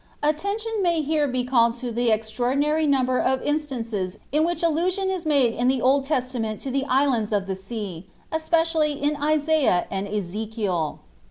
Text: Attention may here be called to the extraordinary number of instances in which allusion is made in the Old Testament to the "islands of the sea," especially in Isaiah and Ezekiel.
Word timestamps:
Attention 0.23 0.81
may 0.81 1.03
here 1.03 1.27
be 1.27 1.43
called 1.43 1.75
to 1.75 1.91
the 1.91 2.09
extraordinary 2.09 2.87
number 2.87 3.19
of 3.19 3.39
instances 3.43 4.17
in 4.31 4.43
which 4.43 4.63
allusion 4.63 5.11
is 5.11 5.27
made 5.27 5.53
in 5.53 5.67
the 5.67 5.79
Old 5.79 6.05
Testament 6.05 6.59
to 6.61 6.71
the 6.71 6.85
"islands 6.89 7.31
of 7.31 7.45
the 7.45 7.55
sea," 7.55 8.07
especially 8.31 8.93
in 8.93 9.15
Isaiah 9.15 9.85
and 9.91 10.07
Ezekiel. 10.07 11.01